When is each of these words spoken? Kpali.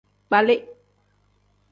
Kpali. 0.27 0.55